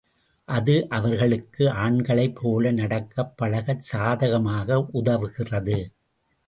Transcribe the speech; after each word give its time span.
அது 0.47 0.87
அவர்களுக்கு 0.89 1.69
ஆண்களைப் 1.83 2.35
போல 2.35 2.71
நடக்கப் 2.71 3.37
பழகச் 3.37 3.85
சாதகமாக 3.91 4.87
உதவுகிறது. 4.93 5.79